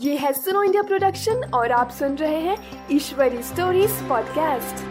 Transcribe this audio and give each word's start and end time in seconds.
ये 0.00 0.16
है 0.16 0.32
सुनो 0.32 0.62
इंडिया 0.62 0.82
प्रोडक्शन 0.82 1.40
और 1.54 1.72
आप 1.72 1.90
सुन 1.90 2.14
रहे 2.16 2.40
हैं 2.40 2.56
ईश्वरी 2.90 3.42
स्टोरीज 3.42 3.92
पॉडकास्ट। 4.08 4.82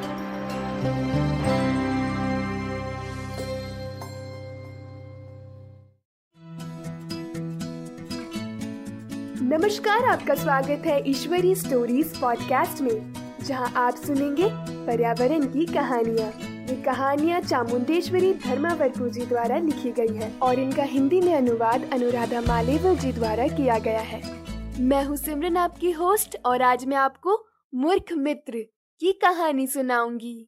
नमस्कार, 9.43 10.05
आपका 10.05 10.35
स्वागत 10.35 10.85
है 10.85 11.01
ईश्वरी 11.09 11.55
स्टोरीज 11.55 12.17
पॉडकास्ट 12.17 12.81
में, 12.81 13.13
जहाँ 13.43 13.71
आप 13.75 13.95
सुनेंगे 13.95 14.49
पर्यावरण 14.85 15.45
की 15.45 15.65
कहानियाँ। 15.65 16.29
ये 16.69 16.75
कहानियाँ 16.81 17.39
चामुंडेश्वरी 17.41 18.33
धर्मावरपू 18.33 19.07
जी 19.09 19.25
द्वारा 19.25 19.57
लिखी 19.57 19.91
गई 19.91 20.15
है 20.15 20.31
और 20.41 20.59
इनका 20.59 20.83
हिंदी 20.83 21.21
में 21.21 21.33
अनुवाद 21.35 21.89
अनुराधा 21.93 22.41
मालेवर 22.41 22.95
जी 22.95 23.11
द्वारा 23.11 23.47
किया 23.47 23.77
गया 23.79 24.01
है। 24.01 24.46
मैं 24.79 25.03
हूँ 25.03 25.15
सिमरन, 25.17 25.57
आपकी 25.57 25.91
होस्ट, 25.91 26.35
और 26.45 26.61
आज 26.61 26.85
मैं 26.85 26.97
आपको 26.97 27.37
मूर्ख 27.73 28.11
मित्र 28.13 28.59
की 29.01 29.11
कहानी 29.11 29.65
सुनाऊँगी। 29.67 30.47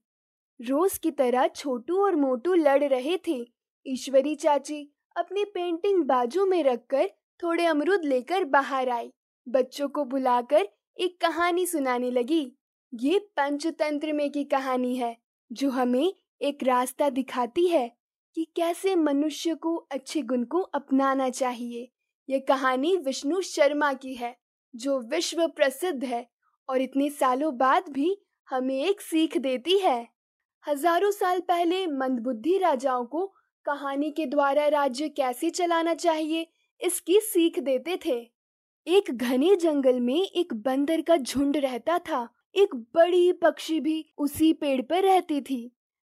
रोज 0.60 0.98
की 0.98 1.12
तरह 1.12 1.48
छोटू 1.48 2.04
और 2.06 2.16
मोटू 2.16 2.54
लड़ 2.54 2.84
रहे 2.84 3.18
थे। 3.28 3.38
ईश्वरी 3.86 4.36
चाची 4.36 4.82
अपनी 5.16 5.46
पेंटिंग 5.46 6.04
बाजू 6.04 6.46
में 6.46 6.64
रखकर 6.64 7.10
थोड़े 7.44 7.66
अमरूद 7.66 8.06
लेकर 8.06 8.44
बाहर 8.46 8.90
आई 8.90 9.12
बच्चों 9.48 9.90
को 9.90 10.06
बुलाकर 10.06 10.70
एक 10.98 11.20
कहानी 11.22 11.66
सुनाने 11.66 12.12
लगी। 12.12 12.42
ये 12.94 13.20
पंचतंत्र 13.38 14.14
में 14.14 14.30
की 14.32 14.44
कहानी 14.44 14.96
है, 14.96 15.16
जो 15.52 15.70
हमें 15.70 16.14
एक 16.42 16.64
रास्ता 16.64 17.10
दिखाती 17.10 17.68
है 17.68 17.92
कि 18.38 18.48
कैसे 18.56 18.96
मनुष्य 18.96 19.56
को 19.56 19.76
अच्छे 19.76 20.22
गुण 20.22 20.44
को 20.44 20.60
अपनाना 20.60 21.30
चाहिए। 21.30 21.90
ये 22.30 22.40
कहानी 22.40 22.96
विष्णु 22.98 23.42
शर्मा 23.42 23.92
की 23.94 24.14
है, 24.16 24.36
जो 24.74 25.00
विश्व 25.02 25.46
प्रसिद्ध 25.48 26.04
है 26.04 26.26
और 26.70 26.82
इतने 26.82 27.10
सालों 27.10 27.58
बाद 27.58 27.90
भी 27.90 28.16
हमें 28.50 28.80
एक 28.80 29.02
सीख 29.02 29.38
देती 29.38 29.78
है। 29.78 30.08
हज़ारों 30.66 31.12
साल 31.12 31.40
पहले 31.40 31.86
मंदबुद्धि 31.88 32.58
राजाओं 32.58 33.06
को 33.06 33.26
कहानी 33.66 34.10
के 34.12 34.26
द्वारा 34.26 34.68
राज्य 34.68 35.08
कैसे 35.10 35.50
चलाना 35.50 35.94
चाहिए, 35.96 36.48
इसकी 36.82 37.20
सीख 37.22 37.60
देते 37.60 37.98
थे। 38.06 38.20
एक 38.88 39.12
घने 39.12 39.56
जंगल 39.56 40.00
में 40.00 40.22
एक 40.22 40.54
बंदर 40.56 41.02
का 41.02 41.18
झुंड 41.18 41.58
रहता 41.58 41.98
था, 42.00 42.28
एक 42.56 42.76
बड़ी 42.96 43.32
पक्षी 43.34 43.80
भी 43.80 44.06
उसी 44.18 44.52
पेड़ 44.54 44.82
पर 44.82 45.04
रहती 45.04 45.42
थी। 45.42 45.60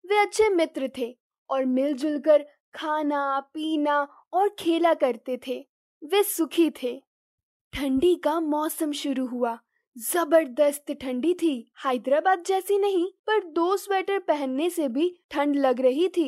वे 0.06 0.18
अच्छे 0.18 0.50
मित्र 0.50 0.90
थे 0.98 1.16
और 1.50 1.66
मिलजुल 1.68 2.20
कर 2.20 2.46
खाना, 2.76 3.40
पीना 3.54 4.02
और 4.34 4.50
खेला 4.60 4.94
करते 4.96 5.40
थे। 5.48 5.66
वे 6.02 6.22
सुखी 6.24 6.70
थे। 6.84 6.96
ठंडी 7.74 8.16
का 8.16 8.40
मौसम 8.40 8.92
शुरू 8.92 9.26
हुआ। 9.28 9.58
ज़बरदस्त 9.96 10.92
ठंडी 10.92 11.34
थी। 11.34 11.54
हैदराबाद 11.86 12.44
जैसी 12.44 12.78
नहीं, 12.78 13.08
पर 13.28 13.44
दो 13.44 13.76
स्वेटर 13.78 14.20
पहनने 14.20 14.70
से 14.70 14.88
भी 14.88 15.10
ठंड 15.32 15.56
लग 15.56 15.82
रही 15.82 16.08
थी। 16.08 16.28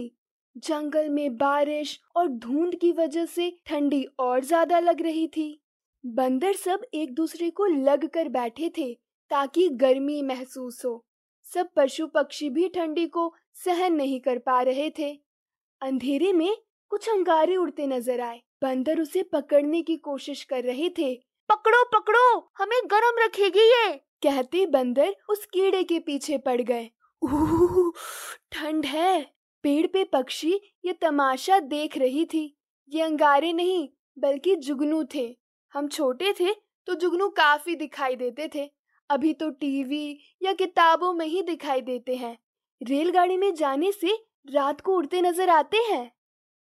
जंगल 0.58 1.10
में 1.10 1.38
बारिश 1.38 2.00
और 2.16 2.28
धुंध 2.28 2.76
की 2.76 2.92
वजह 2.92 3.26
से 3.26 3.50
ठंडी 3.66 4.04
और 4.20 4.44
ज़्यादा 4.44 4.80
लग 4.80 5.02
रही 5.02 5.28
थी। 5.28 5.60
बंदर 6.04 6.54
सब 6.54 6.86
एक 6.94 7.14
दूसरे 7.14 7.50
को 7.50 7.66
लग 7.66 8.08
कर 8.08 8.30
बैठे 8.30 8.72
थे, 8.78 8.94
ताकि 9.32 9.68
गर्मी 9.70 10.22
महसूस 10.22 10.84
हो। 10.86 11.04
सब 11.46 11.70
पशु 11.76 12.08
पक्षी 12.08 12.50
भी 12.50 12.68
ठंडी 12.70 13.06
को 13.08 13.34
सहन 13.56 13.94
नहीं 13.94 14.20
कर 14.20 14.38
पा 14.40 14.62
रहे 14.62 14.90
थे। 15.00 15.14
अंधेरे 15.82 16.34
में 16.34 16.56
कुछ 16.92 17.10
अंगारे 17.10 17.56
उड़ते 17.56 17.88
नज़र 17.88 18.22
आए। 18.22 18.42
बंदर 18.62 19.00
उसे 19.00 19.24
पकड़ने 19.24 19.82
की 19.82 19.96
कोशिश 19.98 20.44
कर 20.44 20.64
रहे 20.64 20.90
थे। 20.90 21.14
पकड़ो 21.50 21.84
पकड़ो 21.94 22.52
हमें 22.58 22.80
गरम 22.86 23.24
रखेगी 23.24 23.60
ये। 23.62 23.94
कहते 24.24 24.66
बंदर 24.66 25.16
उस 25.30 25.46
कीड़े 25.46 25.84
के 25.84 26.00
पीछे 26.00 26.38
पड़ 26.38 26.62
गए। 26.62 26.90
ठंड 28.52 28.86
है। 28.86 29.22
पेड़ 29.64 29.86
पे 29.88 30.04
पक्षी 30.04 30.54
ये 30.86 30.94
तमाशा 30.94 31.60
देख 31.60 31.98
रही 31.98 32.26
थी। 32.26 32.58
ये 32.92 33.02
अंगारे 33.02 33.54
नहीं 33.54 33.88
बल्कि 34.18 34.56
जुगनू 34.56 35.04
थे। 35.16 35.28
हम 35.74 35.88
छोटे 35.88 36.34
थे 36.34 36.54
तो 36.88 36.96
जुगनू 36.96 37.28
काफ़ी 37.30 37.76
दिखाई 37.76 38.16
देते 38.16 38.50
थे। 38.56 38.70
अभी 39.10 39.34
तो 39.34 39.50
टीवी 39.52 40.20
या 40.42 40.54
किताबों 40.54 41.14
में 41.14 41.26
ही 41.26 41.42
दिखाई 41.42 41.82
देते 41.82 42.16
हैं। 42.16 42.38
रेलगाड़ी 42.82 43.38
में 43.38 43.54
जाने 43.56 43.92
से 43.92 44.16
रात 44.52 44.82
को 44.82 44.96
उड़ते 44.96 45.22
नज़र 45.22 45.50
आते 45.50 45.78
हैं। 45.90 46.12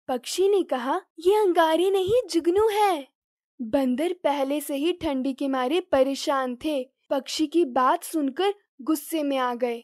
पक्षी 0.10 0.50
ने 0.50 0.64
कहा, 0.64 1.02
ये 1.20 1.36
अंगारे 1.36 1.92
नहीं, 1.92 2.28
जुगनू 2.30 2.68
है। 2.68 3.08
बंदर 3.62 4.14
पहले 4.14 4.62
से 4.62 4.76
ही 4.76 4.94
ठंडी 4.94 5.34
के 5.34 5.48
मारे 5.48 5.80
परेशान 5.80 6.56
थे। 6.56 6.90
पक्षी 7.10 7.48
की 7.48 7.66
बात 7.66 8.04
सुनकर 8.04 8.54
गुस्से 8.82 9.24
में 9.24 9.38
आ 9.38 9.56
गए। 9.56 9.84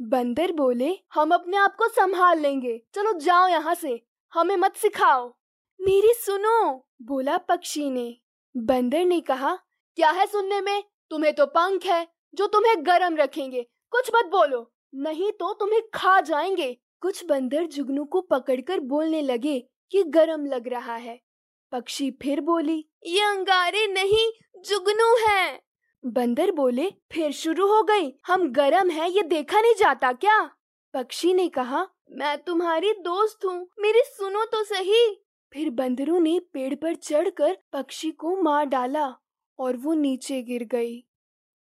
बंदर 0.00 0.52
बोले, 0.52 0.98
हम 1.14 1.34
अपने 1.34 1.56
आप 1.56 1.76
को 1.76 1.88
संभाल 1.88 2.38
लेंगे। 2.38 2.82
चलो 2.94 3.12
जाओ 3.12 3.48
यहाँ 3.48 3.74
से। 3.74 4.06
हमें 4.34 4.56
मत 4.56 4.76
सिखाओ। 4.76 5.34
मेरी 5.80 6.14
सुनो! 6.14 6.88
बोला 7.02 7.38
पक्षी 7.38 7.90
ने। 7.90 8.16
बंदर 8.56 9.04
ने 9.04 9.20
कहा, 9.20 9.58
क्या 9.96 10.10
है 10.10 10.26
सुनने 10.26 10.60
में? 10.60 10.84
तुम्हें 11.10 11.34
तो 11.34 11.46
पंख 11.46 11.84
है, 11.86 12.08
जो 12.34 12.46
तुम्हें 12.46 12.86
गर्म 12.86 13.16
रखेंगे। 13.16 13.66
कुछ 13.90 14.10
मत 14.16 14.24
बोलो। 14.24 14.72
नहीं 14.94 15.32
तो 15.32 15.52
तुम्हें 15.52 15.82
खा 15.94 16.20
जाएँगे। 16.20 16.80
कुछ 17.04 17.24
बंदर 17.24 17.66
जुगनू 17.66 18.04
को 18.04 18.20
पकड़कर 18.20 18.80
बोलने 18.80 19.22
लगे 19.22 19.68
कि 19.90 20.02
गरम 20.02 20.46
लग 20.46 20.68
रहा 20.68 20.96
है। 20.96 21.20
पक्षी 21.72 22.10
फिर 22.10 22.40
बोली, 22.40 22.84
ये 23.06 23.20
अंगारे 23.20 23.86
नहीं, 23.86 24.32
जुगनू 24.60 25.28
है। 25.28 25.60
बंदर 26.06 26.50
बोले, 26.50 26.92
फिर 27.12 27.32
शुरू 27.32 27.66
हो 27.66 27.82
गई, 27.82 28.14
हम 28.26 28.52
गरम 28.52 28.90
है, 28.90 29.10
ये 29.10 29.22
देखा 29.22 29.60
नहीं 29.60 29.74
जाता 29.74 30.12
क्या? 30.12 30.50
पक्षी 30.94 31.34
ने 31.34 31.48
कहा, 31.48 31.86
मैं 32.10 32.38
तुम्हारी 32.38 32.92
दोस्त 32.92 33.44
हूँ, 33.44 33.68
मेरी 33.78 34.00
सुनो 34.06 34.44
तो 34.44 34.64
सही। 34.64 35.24
फिर 35.52 35.70
बंदरों 35.70 36.20
ने 36.20 36.40
पेड़ 36.52 36.74
पर 36.74 36.94
चढ़कर 36.94 37.58
पक्षी 37.72 38.10
को 38.10 38.42
मार 38.42 38.64
डाला 38.64 39.14
और 39.58 39.76
वो 39.76 39.94
नीचे 39.94 40.42
गिर 40.42 40.64
गई। 40.64 41.04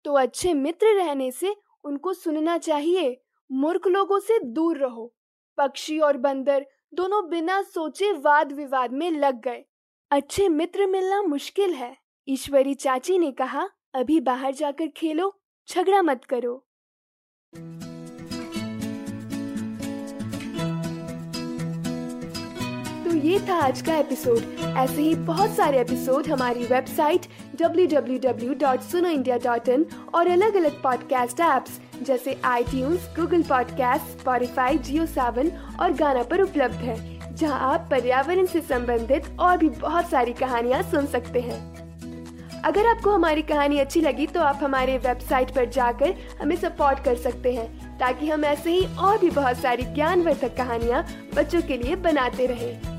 तो 0.06 0.14
अच्छे 0.14 0.54
मित्र 0.54 0.96
रहने 0.96 1.32
से 1.32 1.56
उनको 1.84 2.14
सुनना 2.14 2.58
चाहिए, 2.58 3.22
मूर्ख 3.52 3.88
लोगों 3.88 4.20
से 4.20 4.40
दूर 4.40 4.78
रहो। 4.78 5.16
पक्षी 5.58 6.00
और 6.00 6.18
बंदर 6.18 6.66
दोनों 6.94 7.30
बिना 7.30 7.62
सोचे 7.62 8.12
वाद 8.12 8.52
विवाद 8.52 8.92
में 8.92 9.12
लग 9.12 9.42
गए। 9.42 9.64
अच्छे 10.12 10.50
मित्र 10.50 10.86
मिलना 10.86 11.22
मुश्किल 11.22 11.74
है। 11.74 11.98
ईश्वरी 12.28 12.74
चाची 12.74 13.18
ने 13.20 13.32
कहा, 13.32 13.70
अभी 13.94 14.20
बाहर 14.20 14.54
जाकर 14.54 14.88
खेलो, 14.88 15.34
झगड़ा 15.70 16.02
मत 16.02 16.26
करो। 16.26 16.66
तो 23.04 23.16
ये 23.18 23.40
था 23.40 23.56
आज 23.56 23.82
का 23.82 23.98
एपिसोड। 23.98 24.38
ऐसे 24.78 25.02
ही 25.02 25.16
बहुत 25.16 25.50
सारे 25.50 25.82
एपिसोड 25.82 26.28
हमारी 26.28 26.64
वेबसाइट 26.64 27.26
www.sunoindia.in 27.56 29.84
और 30.16 30.28
अलग 30.28 30.56
अलग 30.56 30.82
पॉडकास्ट 30.82 31.40
ऐप्स 31.40 31.80
जैसे 32.02 32.42
I 32.44 32.64
Google 32.74 33.44
podcast 33.44 34.20
Spotify 34.20 34.78
Jio 34.78 35.06
Saavn 35.06 35.52
और 35.80 35.94
गाना 35.94 36.24
पर 36.24 36.42
उपलब्ध 36.42 36.76
है, 36.76 37.20
जहाँ 37.36 37.74
आप 37.74 37.88
पर्यावरण 37.92 38.46
से 38.46 38.62
संबंधित 38.62 39.24
और 39.40 39.58
भी 39.58 39.70
बहुत 39.70 40.10
सारी 40.10 40.34
कहानियाँ 40.34 40.84
सुन 40.84 41.06
सकते 41.06 41.42
हैं 41.42 41.84
अगर 42.66 42.86
आपको 42.86 43.12
हमारी 43.12 43.42
कहानी 43.42 43.80
अच्छी 43.80 44.02
लगी 44.02 44.28
तो 44.28 44.42
आप 44.42 44.60
हमारे 44.64 44.98
वेबसाइट 44.98 45.56
पर 45.56 45.70
जाकर 45.70 46.16
हमें 46.42 46.56
सपोर्ट 46.56 47.04
कर 47.04 47.16
सकते 47.16 47.54
हैं, 47.54 48.00
ताकि 48.00 48.30
हम 48.30 48.46
ऐसे 48.46 48.72
ही 48.72 48.96
और 48.96 49.18
भी 49.18 49.30
बहुत 49.30 49.58
सारी 49.58 49.84
ज्ञानवर्धक 49.84 50.58
कहानियाँ 50.58 51.08
बच्चों 51.36 51.62
के 51.62 51.78
लिए 51.78 51.96
बनाते 51.96 52.46
रहें। 52.46 52.93